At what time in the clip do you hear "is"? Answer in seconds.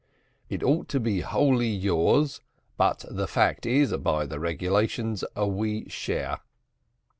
3.67-3.95